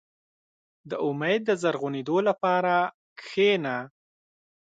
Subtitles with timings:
[0.89, 2.75] •د امید د زرغونېدو لپاره
[3.19, 3.77] کښېنه.